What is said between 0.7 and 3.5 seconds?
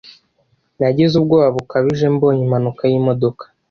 Nagize ubwoba bukabije mbonye impanuka y'imodoka.